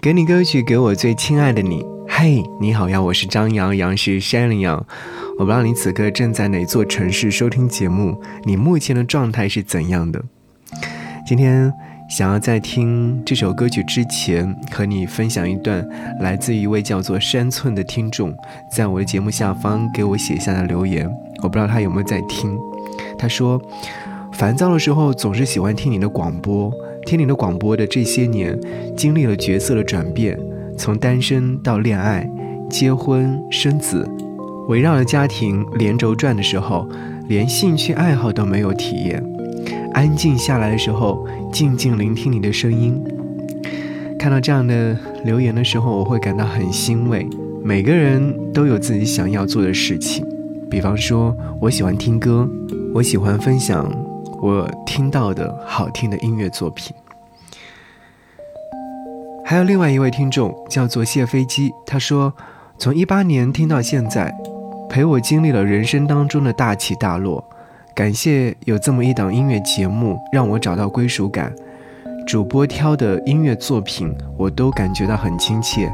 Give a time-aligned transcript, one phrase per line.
[0.00, 1.84] 给你歌曲，给我最亲爱的你。
[2.08, 4.86] 嘿，你好呀，我是张扬，杨是山里羊。
[5.36, 10.22] 我不知道你此刻正在哪座城市收听节目，你目前的状态是怎样的？
[11.26, 11.72] 今天
[12.08, 15.84] 想要在听这首歌曲之前，和你分享一段
[16.20, 18.32] 来自一位叫做山寸的听众，
[18.72, 21.10] 在我的节目下方给我写下的留言。
[21.42, 22.56] 我不知道他有没有在听。
[23.18, 23.60] 他说，
[24.38, 26.72] 烦躁的时候总是喜欢听你的广播。
[27.04, 28.56] 听你的广播的这些年，
[28.96, 30.38] 经历了角色的转变，
[30.76, 32.30] 从单身到恋爱、
[32.70, 34.08] 结婚、生子，
[34.68, 36.88] 围绕着家庭连轴转的时候，
[37.26, 39.20] 连兴趣爱好都没有体验。
[39.92, 43.02] 安静下来的时候，静静聆听你的声音。
[44.20, 47.26] 看到这样的留言的时候，我会感到很欣慰。
[47.64, 50.24] 每个人都有自己想要做的事情，
[50.70, 52.48] 比方说，我喜欢听歌，
[52.94, 54.07] 我喜欢分享。
[54.40, 56.94] 我听到的好听的音乐作品，
[59.44, 62.32] 还有另外一位听众叫做谢飞机，他说，
[62.78, 64.32] 从一八年听到现在，
[64.88, 67.42] 陪我经历了人生当中的大起大落，
[67.94, 71.52] 感谢有这么一档音乐节目，让我找到归属感。
[72.26, 75.90] 主播挑的音乐作品，我都感觉到很亲切，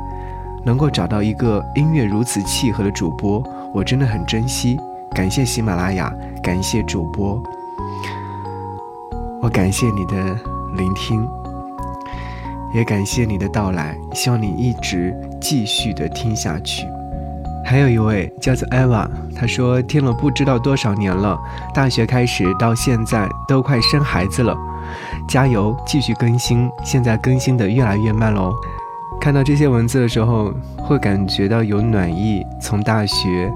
[0.67, 4.77] 能够找到一个音乐如此契合的主播，我真的很珍惜。
[5.15, 7.41] 感谢喜马拉雅，感谢主播。
[9.45, 10.17] 我感谢你的
[10.75, 11.29] 聆听，
[12.73, 13.95] 也感谢你的到来。
[14.15, 16.87] 希望你一直继续的听下去。
[17.63, 19.07] 还有一位叫做 Eva，
[19.37, 21.39] 她说听了不知道多少年了，
[21.75, 24.57] 大学开始到现在都快生孩子了，
[25.29, 26.67] 加油，继续更新。
[26.83, 28.51] 现在更新的越来越慢喽。
[29.21, 32.43] 看到这些文字的时候，会感觉到有暖意。
[32.59, 33.53] 从大学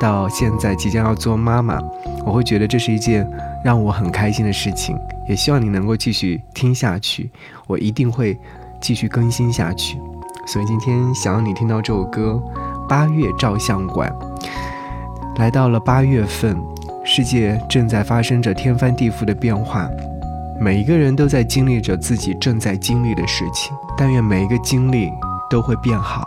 [0.00, 1.78] 到现在即将要做妈妈，
[2.26, 3.24] 我会觉得这是一件
[3.62, 4.98] 让我很开心的事情。
[5.28, 7.30] 也希望你能够继续听下去，
[7.66, 8.38] 我一定会
[8.80, 9.98] 继续更新下去。
[10.46, 12.42] 所以今天想要你听到这首歌
[12.88, 14.10] 《八月照相馆》。
[15.38, 16.58] 来到了八月份，
[17.04, 19.88] 世界正在发生着天翻地覆的变化，
[20.58, 23.76] 每一个人都在经历着自己正在经历的事情。
[23.96, 25.10] 但愿每一个经历
[25.50, 26.26] 都会变好，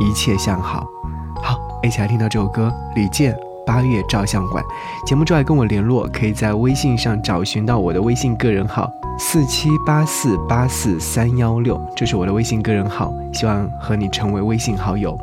[0.00, 0.86] 一切向好。
[1.42, 3.51] 好，一起来听到这首歌，李健。
[3.66, 4.64] 八月照相馆，
[5.06, 15.16] 节目之外跟我联络，可以在微信上找寻到我的微信个人号四七八四八四三幺六，这是我的微信个人号，希望和你成为微信好友。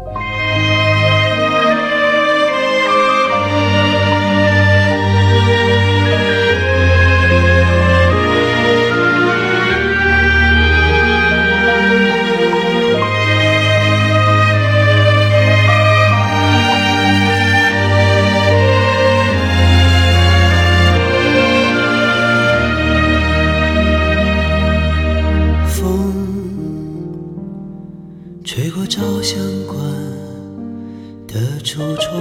[31.31, 32.19] 的橱窗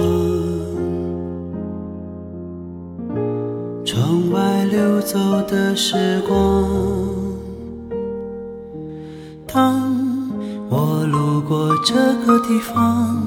[3.83, 6.69] 窗外流走的时光，
[9.47, 9.91] 当
[10.69, 13.17] 我路过这个地方，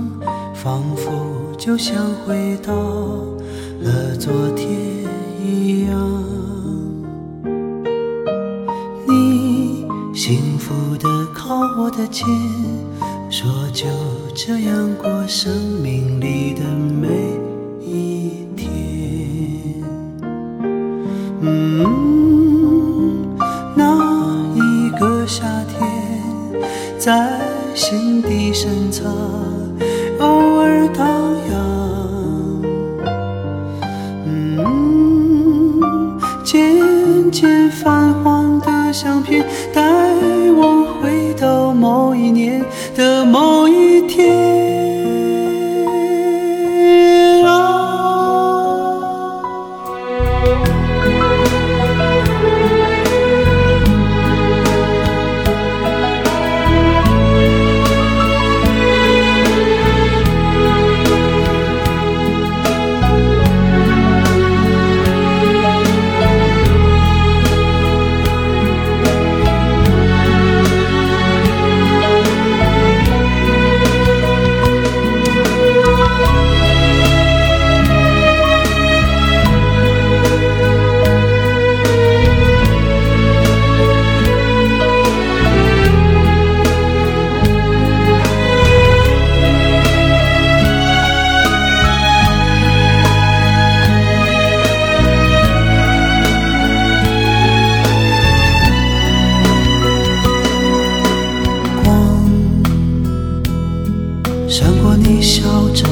[0.55, 1.11] 仿佛
[1.59, 2.73] 就像回到
[3.81, 4.71] 了昨天
[5.45, 6.23] 一样。
[9.09, 9.85] 你
[10.15, 12.25] 幸福的靠我的肩，
[13.33, 13.87] 说就
[14.35, 15.51] 这样过生
[15.83, 16.61] 命里的
[17.01, 17.09] 每
[17.81, 18.71] 一天。
[21.41, 23.27] 嗯，
[23.75, 25.81] 那一个夏天。
[26.99, 27.41] 在
[27.75, 29.11] 心底深藏，
[30.19, 31.07] 偶尔荡
[31.51, 32.63] 漾。
[34.27, 34.61] 嗯，
[36.45, 39.43] 渐渐泛黄的相片，
[39.73, 39.81] 带
[41.43, 42.65] 到某一年
[42.95, 44.82] 的某一天。
[105.75, 105.89] 着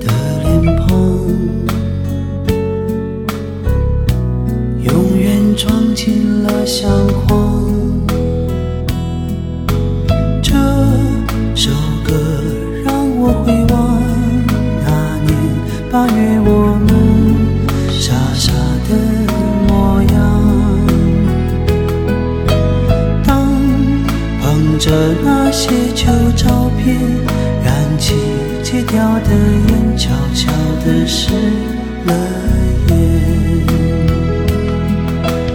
[0.00, 0.06] 的
[0.42, 0.88] 脸庞，
[4.82, 7.26] 永远装进了相框。
[10.42, 10.52] 这
[11.54, 11.70] 首
[12.04, 12.12] 歌
[12.84, 13.74] 让我回望
[14.84, 14.86] 那
[15.24, 15.28] 年
[15.90, 16.48] 八月我
[16.86, 16.88] 们
[17.90, 18.52] 傻傻
[18.88, 18.90] 的
[19.66, 20.14] 模样。
[23.24, 23.34] 当
[24.40, 24.84] 捧着
[25.24, 26.04] 那些旧
[26.36, 26.84] 照片，
[28.96, 29.30] 掉的
[29.68, 30.50] 烟，悄悄
[30.82, 31.28] 地湿
[32.06, 32.14] 了
[32.88, 32.94] 眼。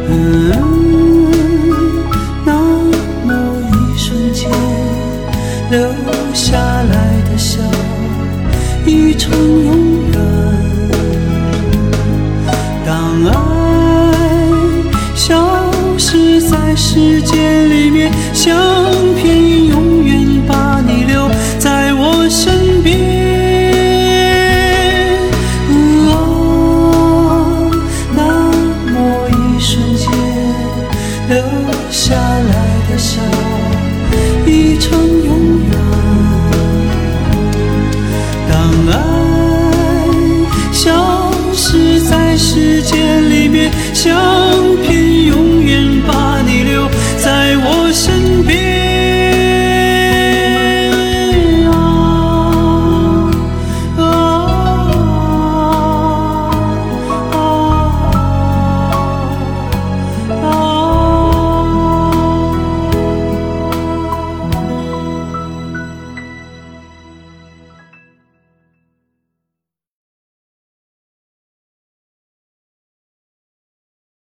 [0.08, 0.14] 嗯，
[2.46, 2.54] 那
[3.26, 3.34] 么
[3.72, 4.48] 一瞬间
[5.72, 5.90] 留
[6.36, 6.94] 下来
[7.32, 7.64] 的笑，
[8.86, 9.34] 已成
[9.66, 9.72] 永
[10.12, 10.16] 远。
[12.86, 13.34] 当爱
[15.16, 15.34] 消
[15.98, 18.56] 失在时间里面，像
[44.04, 44.31] 저